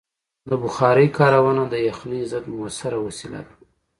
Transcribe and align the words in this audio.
د 0.49 0.51
بخارۍ 0.63 1.07
کارونه 1.17 1.63
د 1.67 1.75
یخنۍ 1.89 2.21
ضد 2.31 2.45
مؤثره 2.55 2.97
وسیله 3.07 3.39
ده. 3.45 3.53